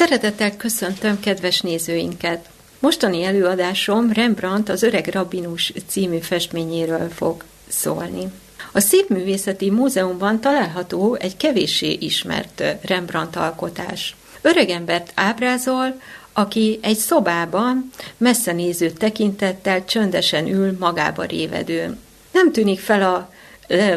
Szeretettel 0.00 0.56
köszöntöm 0.56 1.20
kedves 1.20 1.60
nézőinket! 1.60 2.48
Mostani 2.78 3.24
előadásom 3.24 4.12
Rembrandt 4.12 4.68
az 4.68 4.82
Öreg 4.82 5.06
Rabinus 5.06 5.72
című 5.86 6.18
festményéről 6.18 7.08
fog 7.08 7.44
szólni. 7.68 8.32
A 8.72 8.80
Szépművészeti 8.80 9.70
Múzeumban 9.70 10.40
található 10.40 11.14
egy 11.14 11.36
kevéssé 11.36 11.92
ismert 11.92 12.62
Rembrandt 12.82 13.36
alkotás. 13.36 14.16
Öregembert 14.40 15.12
ábrázol, 15.14 16.00
aki 16.32 16.78
egy 16.82 16.96
szobában 16.96 17.90
messzenéző 18.16 18.90
tekintettel 18.90 19.84
csöndesen 19.84 20.46
ül 20.46 20.76
magába 20.78 21.24
révedő. 21.24 21.96
Nem 22.32 22.52
tűnik 22.52 22.80
fel 22.80 23.02
a 23.02 23.32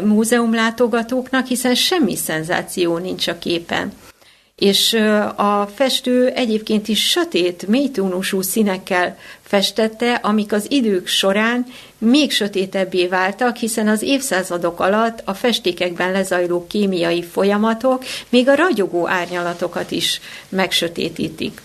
múzeumlátogatóknak, 0.06 1.48
hiszen 1.48 1.76
semmi 1.76 2.16
szenzáció 2.16 2.98
nincs 2.98 3.28
a 3.28 3.38
képen 3.38 3.94
és 4.56 4.94
a 5.36 5.70
festő 5.76 6.28
egyébként 6.28 6.88
is 6.88 7.10
sötét, 7.10 7.68
mélytónusú 7.68 8.42
színekkel 8.42 9.18
festette, 9.42 10.14
amik 10.14 10.54
az 10.54 10.72
idők 10.72 11.08
során 11.08 11.66
még 11.98 12.32
sötétebbé 12.32 13.08
váltak, 13.08 13.56
hiszen 13.56 13.88
az 13.88 14.02
évszázadok 14.02 14.80
alatt 14.80 15.22
a 15.26 15.34
festékekben 15.34 16.12
lezajló 16.12 16.68
kémiai 16.68 17.24
folyamatok 17.24 18.04
még 18.30 18.50
a 18.50 18.56
ragyogó 18.56 19.08
árnyalatokat 19.08 19.92
is 19.92 20.22
megsötétítik. 20.50 21.62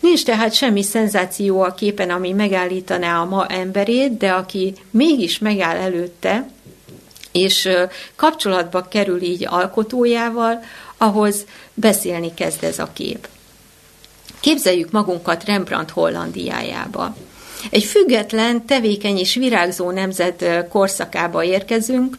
Nincs 0.00 0.24
tehát 0.24 0.54
semmi 0.54 0.82
szenzáció 0.82 1.62
a 1.62 1.74
képen, 1.74 2.10
ami 2.10 2.32
megállítaná 2.32 3.20
a 3.20 3.24
ma 3.24 3.46
emberét, 3.46 4.16
de 4.16 4.30
aki 4.30 4.74
mégis 4.90 5.38
megáll 5.38 5.76
előtte, 5.76 6.48
és 7.32 7.68
kapcsolatba 8.16 8.88
kerül 8.88 9.22
így 9.22 9.46
alkotójával, 9.48 10.62
ahhoz 11.00 11.44
beszélni 11.74 12.34
kezd 12.34 12.64
ez 12.64 12.78
a 12.78 12.90
kép. 12.92 13.28
Képzeljük 14.40 14.90
magunkat 14.90 15.44
Rembrandt 15.44 15.90
Hollandiájába. 15.90 17.16
Egy 17.70 17.84
független, 17.84 18.66
tevékeny 18.66 19.18
és 19.18 19.34
virágzó 19.34 19.90
nemzet 19.90 20.68
korszakába 20.68 21.44
érkezünk, 21.44 22.16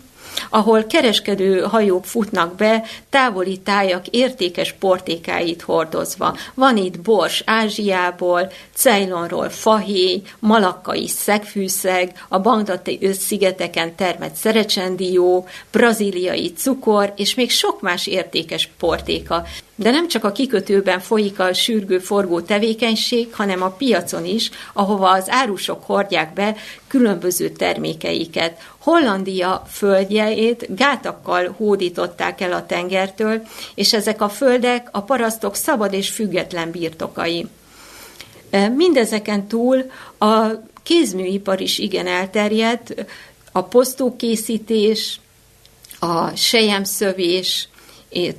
ahol 0.50 0.84
kereskedő 0.84 1.60
hajók 1.60 2.06
futnak 2.06 2.56
be, 2.56 2.84
távoli 3.10 3.60
tájak 3.60 4.08
értékes 4.08 4.72
portékáit 4.72 5.62
hordozva. 5.62 6.38
Van 6.54 6.78
itt 6.78 7.00
bors 7.00 7.44
Ázsiából, 7.46 8.52
Ceylonról 8.74 9.50
fahéj, 9.50 10.22
malakkai 10.40 11.08
szegfűszeg, 11.08 12.26
a 12.30 12.40
Bangdati 12.40 13.14
szigeteken 13.14 13.96
termett 13.96 14.36
szerecsendió, 14.36 15.48
braziliai 15.72 16.54
cukor, 16.54 17.14
és 17.16 17.36
még 17.36 17.52
sok 17.52 17.82
más 17.82 18.08
értékes 18.08 18.70
portéka. 18.80 19.44
De 19.82 19.92
nem 19.92 20.08
csak 20.08 20.24
a 20.24 20.32
kikötőben 20.32 21.00
folyik 21.00 21.40
a 21.40 21.54
sürgő 21.54 22.00
forgó 22.00 22.42
tevékenység, 22.42 23.34
hanem 23.34 23.62
a 23.62 23.70
piacon 23.70 24.26
is, 24.26 24.50
ahova 24.74 25.12
az 25.12 25.30
árusok 25.30 25.86
hordják 25.86 26.34
be 26.34 26.56
különböző 26.88 27.50
termékeiket. 27.50 28.62
Hollandia 28.78 29.64
földjeit 29.72 30.76
gátakkal 30.76 31.56
hódították 31.58 32.42
el 32.42 32.54
a 32.54 32.66
tengertől, 32.66 33.42
és 33.76 33.94
ezek 33.94 34.22
a 34.22 34.30
földek 34.30 34.88
a 34.92 35.02
parasztok 35.02 35.56
szabad 35.56 35.94
és 35.94 36.10
független 36.10 36.72
birtokai. 36.72 37.48
Mindezeken 38.76 39.48
túl 39.48 39.92
a 40.20 40.46
kézműipar 40.84 41.62
is 41.62 41.78
igen 41.78 42.08
elterjedt, 42.08 43.06
a 43.52 43.64
posztókészítés, 43.64 45.20
a 46.00 46.36
sejemszövés, 46.36 47.70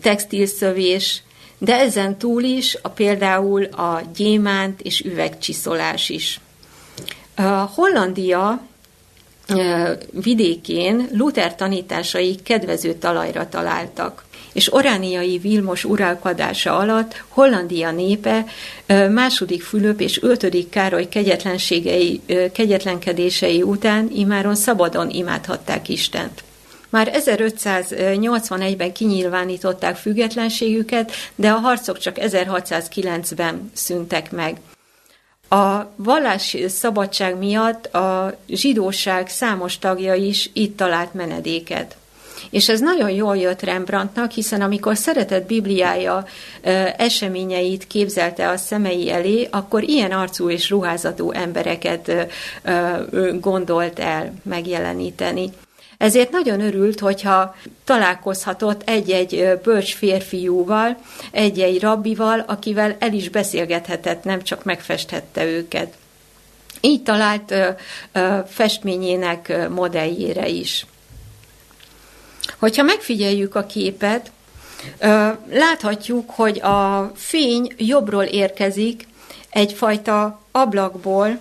textilszövés, 0.03 1.23
de 1.63 1.79
ezen 1.79 2.17
túl 2.17 2.43
is 2.43 2.79
a, 2.83 2.89
például 2.89 3.65
a 3.65 4.01
gyémánt 4.17 4.81
és 4.81 5.01
üvegcsiszolás 5.01 6.09
is. 6.09 6.41
A 7.35 7.43
Hollandia 7.75 8.61
vidékén 10.11 11.09
Luther 11.13 11.55
tanításai 11.55 12.35
kedvező 12.35 12.95
talajra 12.95 13.49
találtak 13.49 14.25
és 14.53 14.73
Orániai 14.73 15.39
Vilmos 15.39 15.85
uralkodása 15.85 16.77
alatt 16.77 17.25
Hollandia 17.29 17.91
népe 17.91 18.45
második 19.11 19.63
Fülöp 19.63 20.01
és 20.01 20.23
ötödik 20.23 20.71
Károly 20.71 21.09
kegyetlenségei, 21.09 22.21
kegyetlenkedései 22.53 23.63
után 23.63 24.11
imáron 24.15 24.55
szabadon 24.55 25.11
imádhatták 25.11 25.89
Istent. 25.89 26.43
Már 26.93 27.11
1581-ben 27.15 28.93
kinyilvánították 28.93 29.97
függetlenségüket, 29.97 31.13
de 31.35 31.51
a 31.51 31.59
harcok 31.59 31.99
csak 31.99 32.17
1609-ben 32.21 33.71
szüntek 33.73 34.31
meg. 34.31 34.61
A 35.49 35.93
vallási 35.97 36.69
szabadság 36.69 37.39
miatt 37.39 37.87
a 37.87 38.37
zsidóság 38.49 39.29
számos 39.29 39.79
tagja 39.79 40.15
is 40.15 40.51
itt 40.53 40.77
talált 40.77 41.15
menedéket. 41.15 41.97
És 42.51 42.69
ez 42.69 42.81
nagyon 42.81 43.11
jól 43.11 43.37
jött 43.37 43.63
Rembrandtnak, 43.63 44.31
hiszen 44.31 44.61
amikor 44.61 44.97
szeretett 44.97 45.47
Bibliája 45.47 46.25
eseményeit 46.97 47.87
képzelte 47.87 48.49
a 48.49 48.57
szemei 48.57 49.11
elé, 49.11 49.49
akkor 49.51 49.83
ilyen 49.83 50.11
arcú 50.11 50.51
és 50.51 50.71
ruházatú 50.71 51.31
embereket 51.31 52.31
gondolt 53.41 53.99
el 53.99 54.35
megjeleníteni. 54.43 55.51
Ezért 56.03 56.31
nagyon 56.31 56.61
örült, 56.61 57.01
hogyha 57.01 57.55
találkozhatott 57.85 58.83
egy-egy 58.89 59.59
bölcs 59.63 59.95
férfiúval, 59.95 60.99
egy-egy 61.31 61.81
rabbival, 61.81 62.45
akivel 62.47 62.97
el 62.99 63.13
is 63.13 63.29
beszélgethetett, 63.29 64.25
nem 64.25 64.43
csak 64.43 64.65
megfesthette 64.65 65.45
őket. 65.45 65.95
Így 66.81 67.03
talált 67.03 67.55
festményének 68.49 69.69
modelljére 69.69 70.49
is. 70.49 70.87
Hogyha 72.59 72.83
megfigyeljük 72.83 73.55
a 73.55 73.67
képet, 73.67 74.31
láthatjuk, 75.51 76.31
hogy 76.31 76.61
a 76.61 77.13
fény 77.15 77.75
jobbról 77.77 78.25
érkezik 78.25 79.09
egyfajta 79.51 80.41
ablakból, 80.53 81.39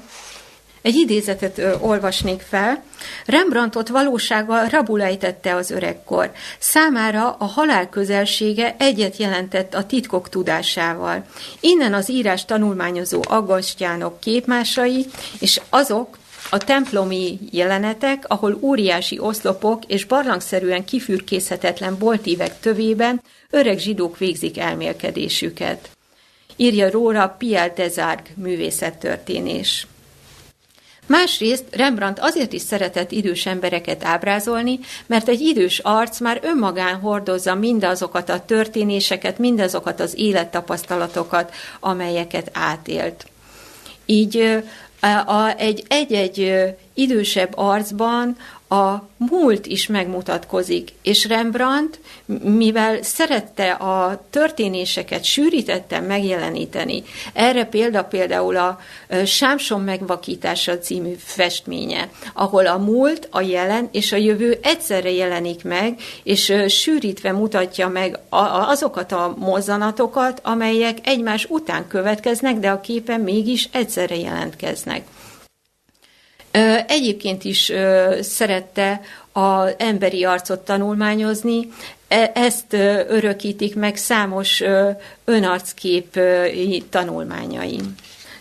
egy 0.81 0.95
idézetet 0.95 1.57
ö, 1.57 1.77
olvasnék 1.79 2.41
fel. 2.41 2.83
Rembrandtot 3.25 3.87
valósággal 3.87 4.67
rabulejtette 4.67 5.55
az 5.55 5.71
öregkor. 5.71 6.31
Számára 6.59 7.35
a 7.39 7.45
halál 7.45 7.89
közelsége 7.89 8.75
egyet 8.79 9.17
jelentett 9.17 9.73
a 9.73 9.85
titkok 9.85 10.29
tudásával. 10.29 11.25
Innen 11.59 11.93
az 11.93 12.09
írás 12.09 12.45
tanulmányozó 12.45 13.21
aggastyánok 13.27 14.19
képmásai, 14.19 15.05
és 15.39 15.61
azok, 15.69 16.19
a 16.53 16.57
templomi 16.57 17.39
jelenetek, 17.51 18.23
ahol 18.27 18.57
óriási 18.61 19.19
oszlopok 19.19 19.83
és 19.87 20.05
barlangszerűen 20.05 20.85
kifürkészhetetlen 20.85 21.97
boltívek 21.97 22.59
tövében 22.59 23.21
öreg 23.49 23.79
zsidók 23.79 24.17
végzik 24.17 24.57
elmélkedésüket. 24.57 25.89
Írja 26.55 26.91
róla 26.91 27.27
Pierre 27.27 27.73
Desargues 27.75 28.31
művészettörténés. 28.35 29.87
Másrészt 31.07 31.63
Rembrandt 31.71 32.19
azért 32.19 32.53
is 32.53 32.61
szeretett 32.61 33.11
idős 33.11 33.45
embereket 33.45 34.05
ábrázolni, 34.05 34.79
mert 35.05 35.27
egy 35.27 35.41
idős 35.41 35.79
arc 35.79 36.19
már 36.19 36.39
önmagán 36.43 36.99
hordozza 36.99 37.55
mindazokat 37.55 38.29
a 38.29 38.45
történéseket, 38.45 39.37
mindazokat 39.37 39.99
az 39.99 40.17
élettapasztalatokat, 40.17 41.53
amelyeket 41.79 42.49
átélt. 42.53 43.25
Így 44.05 44.63
a, 45.25 45.47
egy, 45.57 45.83
egy-egy 45.87 46.53
idősebb 46.93 47.51
arcban 47.55 48.37
a 48.71 49.07
múlt 49.17 49.65
is 49.65 49.87
megmutatkozik, 49.87 50.93
és 51.01 51.27
Rembrandt, 51.27 51.99
mivel 52.43 53.01
szerette 53.01 53.71
a 53.71 54.25
történéseket 54.29 55.23
sűrítette 55.23 55.99
megjeleníteni, 55.99 57.03
erre 57.33 57.65
példa 57.65 58.03
például 58.03 58.57
a 58.57 58.79
Sámson 59.25 59.81
megvakítása 59.81 60.79
című 60.79 61.13
festménye, 61.17 62.09
ahol 62.33 62.67
a 62.67 62.77
múlt, 62.77 63.27
a 63.31 63.41
jelen 63.41 63.89
és 63.91 64.11
a 64.11 64.17
jövő 64.17 64.59
egyszerre 64.61 65.11
jelenik 65.11 65.63
meg, 65.63 65.99
és 66.23 66.53
sűrítve 66.67 67.31
mutatja 67.31 67.87
meg 67.87 68.19
azokat 68.69 69.11
a 69.11 69.35
mozzanatokat, 69.37 70.41
amelyek 70.43 70.97
egymás 71.03 71.45
után 71.49 71.87
következnek, 71.87 72.59
de 72.59 72.69
a 72.69 72.81
képen 72.81 73.21
mégis 73.21 73.69
egyszerre 73.71 74.15
jelentkeznek. 74.15 75.03
Egyébként 76.87 77.43
is 77.43 77.71
szerette 78.21 79.01
az 79.31 79.73
emberi 79.77 80.23
arcot 80.23 80.59
tanulmányozni, 80.59 81.71
e, 82.07 82.31
ezt 82.33 82.73
örökítik 83.07 83.75
meg 83.75 83.95
számos 83.95 84.63
önarckép 85.25 86.19
tanulmányai. 86.89 87.79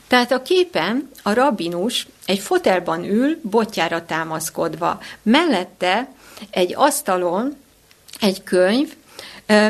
Tehát 0.07 0.33
a 0.33 0.43
képen 0.43 1.11
a 1.23 1.33
rabinus 1.33 2.07
egy 2.27 2.39
fotelban 2.39 3.05
ül, 3.05 3.39
botjára 3.43 4.05
támaszkodva. 4.05 5.01
Mellette 5.23 6.09
egy 6.51 6.73
asztalon 6.77 7.57
egy 8.21 8.43
könyv, 8.43 8.95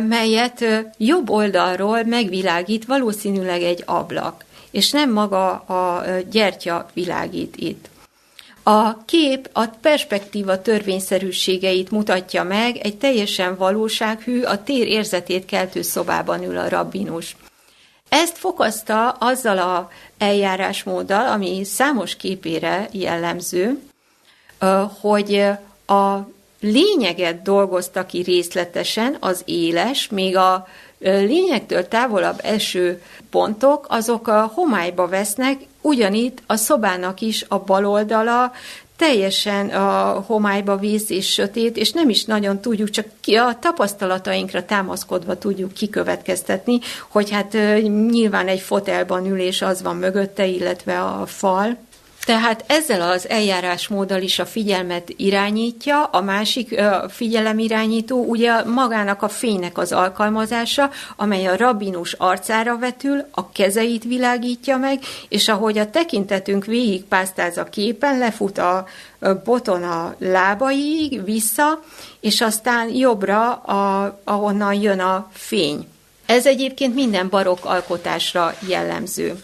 melyet 0.08 0.64
jobb 0.96 1.30
oldalról 1.30 2.02
megvilágít 2.02 2.84
valószínűleg 2.84 3.62
egy 3.62 3.82
ablak, 3.86 4.44
és 4.70 4.90
nem 4.90 5.12
maga 5.12 5.50
a 5.52 6.04
gyertya 6.30 6.90
világít 6.92 7.56
itt. 7.56 7.88
A 8.70 9.04
kép 9.04 9.48
a 9.52 9.66
perspektíva 9.66 10.62
törvényszerűségeit 10.62 11.90
mutatja 11.90 12.42
meg, 12.42 12.76
egy 12.76 12.96
teljesen 12.96 13.56
valósághű, 13.56 14.42
a 14.42 14.62
tér 14.62 14.86
érzetét 14.86 15.44
keltő 15.44 15.82
szobában 15.82 16.42
ül 16.42 16.58
a 16.58 16.68
rabbinus. 16.68 17.36
Ezt 18.08 18.38
fokozta 18.38 19.10
azzal 19.10 19.58
a 19.58 19.90
eljárásmóddal, 20.18 21.26
ami 21.26 21.64
számos 21.64 22.16
képére 22.16 22.88
jellemző, 22.92 23.82
hogy 25.00 25.34
a 25.86 26.28
lényeget 26.60 27.42
dolgozta 27.42 28.06
ki 28.06 28.22
részletesen, 28.22 29.16
az 29.20 29.42
éles, 29.44 30.08
még 30.08 30.36
a 30.36 30.66
lényektől 30.98 31.88
távolabb 31.88 32.38
eső 32.42 33.02
pontok, 33.30 33.86
azok 33.88 34.28
a 34.28 34.50
homályba 34.54 35.08
vesznek, 35.08 35.58
ugyanitt 35.80 36.42
a 36.46 36.56
szobának 36.56 37.20
is 37.20 37.44
a 37.48 37.58
baloldala 37.58 38.52
teljesen 38.96 39.68
a 39.68 40.24
homályba 40.26 40.76
víz 40.76 41.10
és 41.10 41.32
sötét, 41.32 41.76
és 41.76 41.92
nem 41.92 42.08
is 42.08 42.24
nagyon 42.24 42.60
tudjuk, 42.60 42.90
csak 42.90 43.06
a 43.24 43.58
tapasztalatainkra 43.58 44.64
támaszkodva 44.64 45.38
tudjuk 45.38 45.72
kikövetkeztetni, 45.72 46.78
hogy 47.08 47.30
hát 47.30 47.52
nyilván 48.08 48.48
egy 48.48 48.60
fotelban 48.60 49.26
ülés 49.26 49.62
az 49.62 49.82
van 49.82 49.96
mögötte, 49.96 50.46
illetve 50.46 51.00
a 51.00 51.26
fal, 51.26 51.76
tehát 52.24 52.64
ezzel 52.66 53.10
az 53.10 53.28
eljárásmóddal 53.28 54.22
is 54.22 54.38
a 54.38 54.46
figyelmet 54.46 55.12
irányítja, 55.16 56.04
a 56.04 56.20
másik 56.20 56.80
figyelemirányító 57.08 58.24
ugye 58.24 58.64
magának 58.64 59.22
a 59.22 59.28
fénynek 59.28 59.78
az 59.78 59.92
alkalmazása, 59.92 60.90
amely 61.16 61.46
a 61.46 61.56
rabinus 61.56 62.12
arcára 62.12 62.78
vetül, 62.78 63.24
a 63.30 63.50
kezeit 63.52 64.04
világítja 64.04 64.76
meg, 64.76 64.98
és 65.28 65.48
ahogy 65.48 65.78
a 65.78 65.90
tekintetünk 65.90 66.64
végig 66.64 67.04
pásztáz 67.04 67.56
a 67.56 67.64
képen, 67.64 68.18
lefut 68.18 68.58
a 68.58 68.86
boton 69.44 69.82
a 69.82 70.14
lábaiig, 70.18 71.24
vissza, 71.24 71.80
és 72.20 72.40
aztán 72.40 72.88
jobbra, 72.88 73.52
a, 73.52 74.18
ahonnan 74.24 74.74
jön 74.74 75.00
a 75.00 75.30
fény. 75.32 75.88
Ez 76.26 76.46
egyébként 76.46 76.94
minden 76.94 77.28
barokk 77.28 77.64
alkotásra 77.64 78.54
jellemző. 78.68 79.42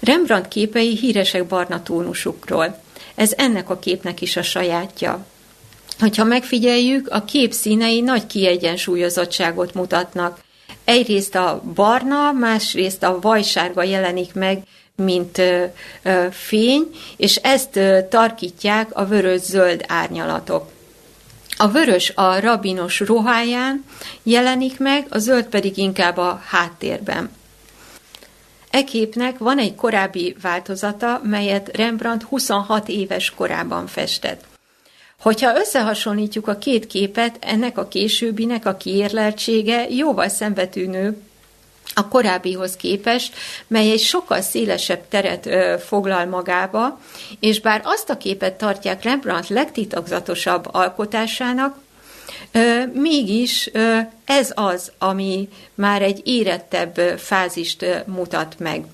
Rembrandt 0.00 0.48
képei 0.48 0.96
híresek 0.96 1.46
barna 1.46 1.82
tónusukról. 1.82 2.82
Ez 3.14 3.32
ennek 3.36 3.70
a 3.70 3.78
képnek 3.78 4.20
is 4.20 4.36
a 4.36 4.42
sajátja. 4.42 5.26
Hogyha 5.98 6.24
megfigyeljük, 6.24 7.08
a 7.08 7.24
kép 7.24 7.52
színei 7.52 8.00
nagy 8.00 8.26
kiegyensúlyozottságot 8.26 9.74
mutatnak. 9.74 10.38
Egyrészt 10.84 11.34
a 11.34 11.62
barna, 11.74 12.32
másrészt 12.32 13.02
a 13.02 13.20
vajsárga 13.20 13.82
jelenik 13.82 14.34
meg, 14.34 14.62
mint 14.96 15.38
ö, 15.38 15.64
ö, 16.02 16.26
fény, 16.30 16.90
és 17.16 17.36
ezt 17.36 17.76
ö, 17.76 17.98
tarkítják 18.10 18.88
a 18.92 19.04
vörös-zöld 19.04 19.84
árnyalatok. 19.88 20.70
A 21.56 21.68
vörös 21.68 22.12
a 22.14 22.40
rabinos 22.40 23.00
ruháján 23.00 23.84
jelenik 24.22 24.78
meg, 24.78 25.06
a 25.10 25.18
zöld 25.18 25.44
pedig 25.44 25.78
inkább 25.78 26.16
a 26.16 26.42
háttérben. 26.44 27.30
E 28.70 28.84
képnek 28.84 29.38
van 29.38 29.58
egy 29.58 29.74
korábbi 29.74 30.36
változata, 30.42 31.20
melyet 31.22 31.76
Rembrandt 31.76 32.22
26 32.22 32.88
éves 32.88 33.30
korában 33.30 33.86
festett. 33.86 34.44
Hogyha 35.20 35.58
összehasonlítjuk 35.58 36.48
a 36.48 36.58
két 36.58 36.86
képet, 36.86 37.36
ennek 37.40 37.78
a 37.78 37.88
későbbinek 37.88 38.66
a 38.66 38.76
kiérleltsége 38.76 39.88
jóval 39.90 40.28
szembetűnő 40.28 41.20
a 41.94 42.08
korábbihoz 42.08 42.76
képest, 42.76 43.34
mely 43.66 43.90
egy 43.90 44.00
sokkal 44.00 44.40
szélesebb 44.40 45.08
teret 45.08 45.46
ö, 45.46 45.74
foglal 45.78 46.24
magába, 46.24 47.00
és 47.40 47.60
bár 47.60 47.80
azt 47.84 48.10
a 48.10 48.16
képet 48.16 48.54
tartják 48.54 49.02
Rembrandt 49.02 49.48
legtitokzatosabb 49.48 50.68
alkotásának, 50.72 51.78
Mégis 52.92 53.70
ez 54.24 54.52
az, 54.54 54.92
ami 54.98 55.48
már 55.74 56.02
egy 56.02 56.20
érettebb 56.24 57.18
fázist 57.18 58.04
mutat 58.06 58.54
meg. 58.58 58.84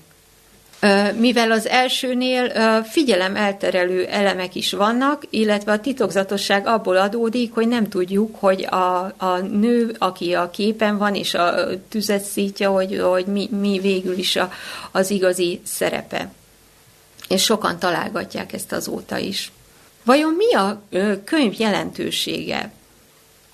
Mivel 1.17 1.51
az 1.51 1.67
elsőnél 1.67 2.51
figyelem 2.83 3.35
elterelő 3.35 4.05
elemek 4.05 4.55
is 4.55 4.71
vannak, 4.71 5.23
illetve 5.29 5.71
a 5.71 5.79
titokzatosság 5.79 6.67
abból 6.67 6.97
adódik, 6.97 7.53
hogy 7.53 7.67
nem 7.67 7.89
tudjuk, 7.89 8.35
hogy 8.39 8.65
a, 8.65 9.13
a 9.17 9.37
nő, 9.51 9.95
aki 9.97 10.33
a 10.33 10.49
képen 10.49 10.97
van, 10.97 11.15
és 11.15 11.33
a 11.33 11.53
tüzet 11.89 12.23
szítja, 12.23 12.71
hogy, 12.71 12.99
hogy 12.99 13.25
mi, 13.25 13.49
mi 13.59 13.79
végül 13.79 14.17
is 14.17 14.35
a, 14.35 14.51
az 14.91 15.09
igazi 15.09 15.61
szerepe. 15.65 16.31
És 17.27 17.43
sokan 17.43 17.79
találgatják 17.79 18.53
ezt 18.53 18.71
azóta 18.71 19.17
is. 19.17 19.51
Vajon 20.03 20.33
mi 20.33 20.53
a 20.53 20.81
könyv 21.23 21.59
jelentősége? 21.59 22.71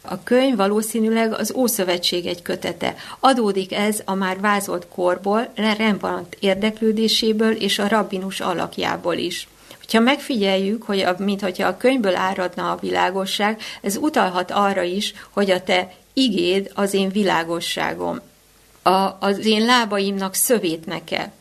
A 0.01 0.23
könyv 0.23 0.55
valószínűleg 0.55 1.33
az 1.33 1.53
Ószövetség 1.55 2.25
egy 2.25 2.41
kötete. 2.41 2.95
Adódik 3.19 3.73
ez 3.73 4.01
a 4.05 4.13
már 4.13 4.39
vázolt 4.39 4.87
korból, 4.87 5.47
Rembrandt 5.55 6.37
érdeklődéséből 6.39 7.51
és 7.51 7.79
a 7.79 7.87
rabbinus 7.87 8.39
alakjából 8.39 9.15
is. 9.15 9.47
Ha 9.91 9.99
megfigyeljük, 9.99 10.83
hogy 10.83 10.99
a, 10.99 11.15
mintha 11.17 11.67
a 11.67 11.77
könyvből 11.77 12.15
áradna 12.15 12.71
a 12.71 12.77
világosság, 12.81 13.61
ez 13.81 13.97
utalhat 13.97 14.51
arra 14.51 14.81
is, 14.81 15.13
hogy 15.29 15.51
a 15.51 15.63
te 15.63 15.91
igéd 16.13 16.71
az 16.73 16.93
én 16.93 17.09
világosságom. 17.09 18.19
A, 18.81 19.17
az 19.19 19.45
én 19.45 19.65
lábaimnak 19.65 20.33
szövét 20.33 20.85
neke 20.85 21.31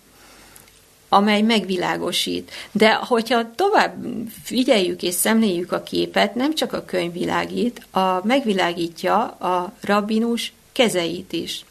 amely 1.08 1.42
megvilágosít. 1.42 2.50
De 2.72 2.94
hogyha 2.94 3.54
tovább 3.54 4.04
figyeljük 4.42 5.02
és 5.02 5.14
szemléljük 5.14 5.72
a 5.72 5.82
képet, 5.82 6.34
nem 6.34 6.54
csak 6.54 6.72
a 6.72 6.84
könyv 6.84 7.12
világít, 7.12 7.86
a, 7.90 8.20
megvilágítja 8.24 9.24
a 9.24 9.72
rabbinus 9.80 10.52
kezeit 10.72 11.32
is. 11.32 11.64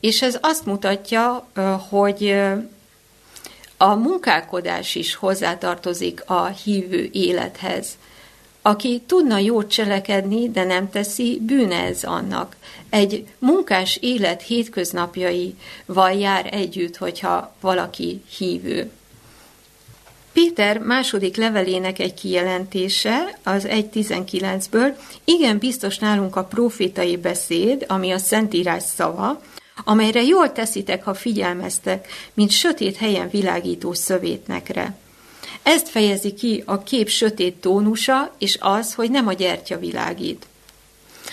És 0.00 0.22
ez 0.22 0.38
azt 0.40 0.66
mutatja, 0.66 1.48
hogy 1.88 2.42
a 3.76 3.94
munkálkodás 3.94 4.94
is 4.94 5.14
hozzátartozik 5.14 6.22
a 6.26 6.46
hívő 6.46 7.08
élethez. 7.12 7.98
Aki 8.62 9.02
tudna 9.06 9.38
jót 9.38 9.70
cselekedni, 9.70 10.50
de 10.50 10.64
nem 10.64 10.90
teszi, 10.90 11.40
bűne 11.42 11.82
ez 11.82 12.04
annak. 12.04 12.56
Egy 12.90 13.24
munkás 13.38 13.98
élet 14.00 14.42
hétköznapjaival 14.42 16.12
jár 16.18 16.48
együtt, 16.54 16.96
hogyha 16.96 17.54
valaki 17.60 18.22
hívő. 18.36 18.90
Péter 20.32 20.78
második 20.78 21.36
levelének 21.36 21.98
egy 21.98 22.14
kijelentése, 22.14 23.38
az 23.42 23.66
1.19-ből, 23.66 24.96
igen 25.24 25.58
biztos 25.58 25.98
nálunk 25.98 26.36
a 26.36 26.44
profétai 26.44 27.16
beszéd, 27.16 27.84
ami 27.88 28.10
a 28.10 28.18
Szentírás 28.18 28.82
szava, 28.82 29.42
amelyre 29.84 30.22
jól 30.22 30.52
teszitek, 30.52 31.04
ha 31.04 31.14
figyelmeztek, 31.14 32.08
mint 32.34 32.50
sötét 32.50 32.96
helyen 32.96 33.28
világító 33.30 33.92
szövétnekre. 33.92 34.94
Ezt 35.62 35.88
fejezi 35.88 36.34
ki 36.34 36.62
a 36.66 36.82
kép 36.82 37.08
sötét 37.08 37.54
tónusa, 37.54 38.34
és 38.38 38.58
az, 38.60 38.94
hogy 38.94 39.10
nem 39.10 39.26
a 39.26 39.32
gyertya 39.32 39.78
világít. 39.78 40.46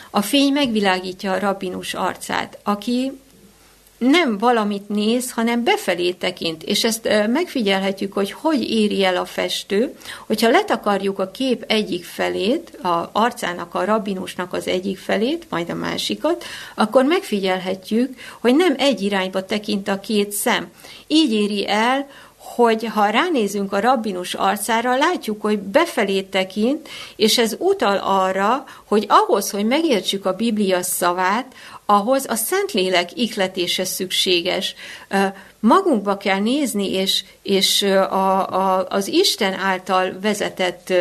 A 0.09 0.21
fény 0.21 0.53
megvilágítja 0.53 1.31
a 1.31 1.39
rabbinus 1.39 1.93
arcát, 1.93 2.57
aki 2.63 3.11
nem 3.99 4.37
valamit 4.37 4.89
néz, 4.89 5.31
hanem 5.31 5.63
befelé 5.63 6.11
tekint, 6.11 6.63
és 6.63 6.83
ezt 6.83 7.09
megfigyelhetjük, 7.27 8.13
hogy 8.13 8.31
hogy 8.31 8.69
éri 8.69 9.03
el 9.03 9.17
a 9.17 9.25
festő, 9.25 9.95
hogyha 10.27 10.49
letakarjuk 10.49 11.19
a 11.19 11.31
kép 11.31 11.63
egyik 11.67 12.05
felét, 12.05 12.79
a 12.83 13.09
arcának, 13.13 13.75
a 13.75 13.85
rabbinusnak 13.85 14.53
az 14.53 14.67
egyik 14.67 14.97
felét, 14.97 15.45
majd 15.49 15.69
a 15.69 15.75
másikat, 15.75 16.43
akkor 16.75 17.03
megfigyelhetjük, 17.03 18.19
hogy 18.39 18.55
nem 18.55 18.75
egy 18.77 19.01
irányba 19.01 19.45
tekint 19.45 19.87
a 19.87 19.99
két 19.99 20.31
szem. 20.31 20.71
Így 21.07 21.33
éri 21.33 21.67
el, 21.67 22.09
hogy 22.55 22.85
ha 22.85 23.09
ránézünk 23.09 23.73
a 23.73 23.79
rabbinus 23.79 24.33
arcára, 24.33 24.97
látjuk, 24.97 25.41
hogy 25.41 25.59
befelé 25.59 26.21
tekint, 26.21 26.89
és 27.15 27.37
ez 27.37 27.55
utal 27.59 27.97
arra, 27.97 28.63
hogy 28.85 29.05
ahhoz, 29.07 29.49
hogy 29.49 29.65
megértsük 29.65 30.25
a 30.25 30.35
Biblia 30.35 30.81
szavát, 30.81 31.53
ahhoz 31.85 32.25
a 32.27 32.35
Szentlélek 32.35 33.17
ikletése 33.17 33.85
szükséges. 33.85 34.75
Magunkba 35.59 36.17
kell 36.17 36.39
nézni, 36.39 36.91
és, 36.91 37.23
és 37.41 37.81
a, 37.81 38.53
a, 38.53 38.85
az 38.89 39.07
Isten 39.07 39.53
által 39.53 40.19
vezetett 40.21 40.93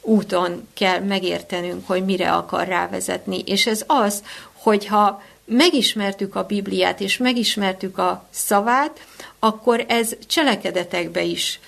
úton 0.00 0.68
kell 0.74 0.98
megértenünk, 1.00 1.86
hogy 1.86 2.04
mire 2.04 2.32
akar 2.32 2.66
rávezetni. 2.66 3.42
És 3.46 3.66
ez 3.66 3.84
az, 3.86 4.22
hogyha 4.52 5.22
megismertük 5.44 6.34
a 6.34 6.46
Bibliát, 6.46 7.00
és 7.00 7.16
megismertük 7.16 7.98
a 7.98 8.24
szavát, 8.30 9.00
akkor 9.44 9.84
ez 9.88 10.12
cselekedetekbe 10.26 11.22
is 11.22 11.60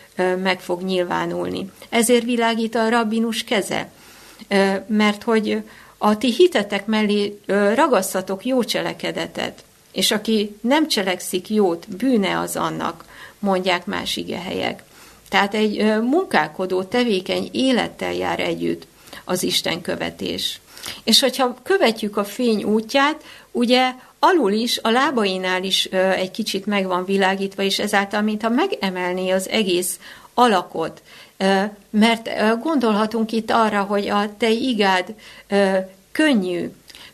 meg 0.43 0.61
fog 0.61 0.83
nyilvánulni. 0.83 1.71
Ezért 1.89 2.25
világít 2.25 2.75
a 2.75 2.89
rabbinus 2.89 3.45
keze, 3.45 3.91
mert 4.87 5.23
hogy 5.23 5.63
a 5.99 6.19
ti 6.19 6.33
hitetek 6.33 6.87
mellé 6.87 7.41
ragasztatok 7.75 8.45
jó 8.45 8.65
cselekedetet, 8.65 9.65
és 9.93 10.11
aki 10.11 10.57
nem 10.61 10.89
cselekszik 10.89 11.49
jót, 11.49 11.97
bűne 11.97 12.39
az 12.39 12.57
annak, 12.57 13.05
mondják 13.39 13.87
más 13.87 14.17
igehelyek. 14.17 14.83
Tehát 15.29 15.55
egy 15.55 16.01
munkálkodó, 16.03 16.83
tevékeny 16.83 17.49
élettel 17.53 18.13
jár 18.13 18.41
együtt 18.41 18.87
az 19.25 19.43
Isten 19.43 19.81
követés. 19.81 20.61
És 21.05 21.21
hogyha 21.21 21.57
követjük 21.63 22.17
a 22.17 22.25
fény 22.25 22.65
útját, 22.65 23.25
ugye 23.51 23.93
alul 24.27 24.53
is, 24.53 24.79
a 24.83 24.91
lábainál 24.91 25.65
is 25.65 25.85
egy 25.95 26.31
kicsit 26.31 26.67
meg 26.67 26.87
van 26.87 27.05
világítva, 27.05 27.63
és 27.63 27.79
ezáltal, 27.79 28.23
mintha 28.23 28.49
megemelné 28.49 29.31
az 29.31 29.49
egész 29.49 29.99
alakot. 30.35 31.03
Mert 31.91 32.31
gondolhatunk 32.63 33.33
itt 33.33 33.51
arra, 33.51 33.83
hogy 33.83 34.09
a 34.09 34.37
te 34.39 34.51
igád 34.51 35.15
könnyű, 36.13 36.71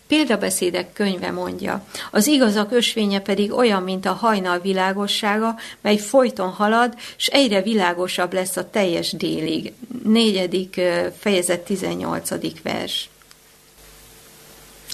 Példabeszédek 0.06 0.92
könyve 0.92 1.30
mondja. 1.30 1.84
Az 2.10 2.26
igazak 2.26 2.72
ösvénye 2.72 3.20
pedig 3.20 3.52
olyan, 3.52 3.82
mint 3.82 4.06
a 4.06 4.12
hajnal 4.12 4.58
világossága, 4.58 5.58
mely 5.80 5.96
folyton 5.96 6.48
halad, 6.48 6.94
és 7.16 7.26
egyre 7.26 7.62
világosabb 7.62 8.32
lesz 8.32 8.56
a 8.56 8.70
teljes 8.70 9.12
délig. 9.12 9.72
Négyedik 10.04 10.80
fejezet 11.18 11.60
18. 11.60 12.62
vers. 12.62 13.10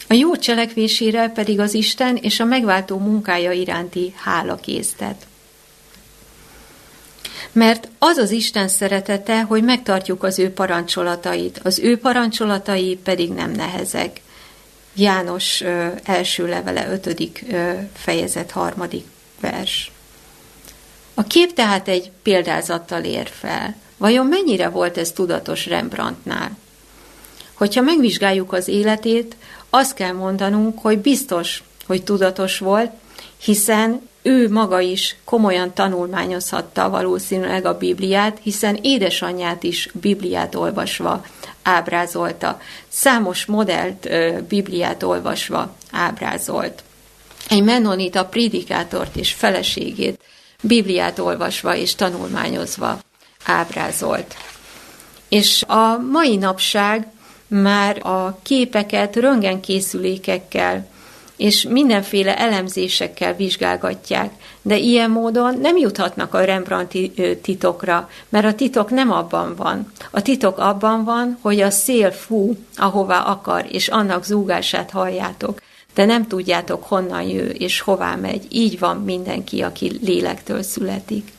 A 0.09 0.15
jó 0.15 0.37
cselekvésére 0.37 1.29
pedig 1.29 1.61
az 1.61 1.75
Isten 1.75 2.17
és 2.17 2.41
a 2.41 2.45
megváltó 2.45 2.99
munkája 2.99 3.53
iránti 3.53 4.15
hála 4.17 4.57
késztet. 4.57 5.27
Mert 7.53 7.89
az 7.99 8.17
az 8.17 8.31
Isten 8.31 8.69
szeretete, 8.69 9.43
hogy 9.43 9.63
megtartjuk 9.63 10.23
az 10.23 10.39
ő 10.39 10.53
parancsolatait, 10.53 11.61
az 11.63 11.79
ő 11.79 11.99
parancsolatai 11.99 12.97
pedig 12.97 13.33
nem 13.33 13.51
nehezek. 13.51 14.21
János 14.95 15.65
első 16.05 16.47
levele, 16.47 16.93
ötödik 16.93 17.45
fejezet, 17.93 18.51
harmadik 18.51 19.05
vers. 19.41 19.91
A 21.15 21.23
kép 21.23 21.53
tehát 21.53 21.89
egy 21.89 22.11
példázattal 22.23 23.05
ér 23.05 23.29
fel. 23.41 23.77
Vajon 23.97 24.27
mennyire 24.27 24.69
volt 24.69 24.99
ez 24.99 25.13
tudatos 25.13 25.67
Rembrandtnál? 25.67 26.57
Hogyha 27.55 27.83
megvizsgáljuk 27.83 28.53
az 28.53 28.69
életét, 28.69 29.37
azt 29.71 29.95
kell 29.95 30.13
mondanunk, 30.13 30.79
hogy 30.83 30.99
biztos, 30.99 31.63
hogy 31.87 32.03
tudatos 32.03 32.59
volt, 32.59 32.91
hiszen 33.43 34.09
ő 34.23 34.51
maga 34.51 34.81
is 34.81 35.17
komolyan 35.25 35.75
tanulmányozhatta 35.75 36.91
valószínűleg 36.91 37.65
a 37.65 37.79
Bibliát, 37.79 38.39
hiszen 38.43 38.79
édesanyját 38.83 39.63
is 39.63 39.89
Bibliát 39.93 40.55
olvasva 40.55 41.25
ábrázolta. 41.63 42.61
Számos 42.89 43.45
modellt 43.45 44.09
Bibliát 44.49 45.03
olvasva 45.03 45.75
ábrázolt. 45.91 46.83
Egy 47.49 47.63
menonita 47.63 48.25
prédikátort 48.25 49.17
és 49.17 49.33
feleségét 49.33 50.21
Bibliát 50.63 51.19
olvasva 51.19 51.77
és 51.77 51.95
tanulmányozva 51.95 52.99
ábrázolt. 53.45 54.37
És 55.29 55.63
a 55.63 55.99
mai 56.11 56.37
napság 56.37 57.07
már 57.49 58.07
a 58.07 58.39
képeket 58.43 59.17
röntgenkészülékekkel 59.17 60.87
és 61.39 61.63
mindenféle 61.63 62.39
elemzésekkel 62.39 63.35
vizsgálgatják, 63.35 64.33
de 64.63 64.77
ilyen 64.77 65.11
módon 65.11 65.59
nem 65.61 65.77
juthatnak 65.77 66.35
a 66.35 66.45
Rembrandti 66.45 67.13
titokra, 67.43 68.11
mert 68.29 68.47
a 68.47 68.55
titok 68.55 68.91
nem 68.91 69.13
abban 69.13 69.55
van. 69.57 69.93
A 70.11 70.23
titok 70.23 70.59
abban 70.59 71.05
van, 71.05 71.39
hogy 71.41 71.61
a 71.61 71.71
szél 71.71 72.11
fú, 72.11 72.57
ahová 72.77 73.21
akar, 73.21 73.67
és 73.71 73.89
annak 73.89 74.25
zúgását 74.25 74.91
halljátok, 74.91 75.63
de 75.95 76.05
nem 76.05 76.27
tudjátok 76.27 76.85
honnan 76.85 77.23
jő 77.23 77.49
és 77.49 77.81
hová 77.81 78.15
megy. 78.15 78.47
Így 78.51 78.79
van 78.79 78.97
mindenki, 78.97 79.63
aki 79.63 79.99
lélektől 80.03 80.63
születik. 80.63 81.33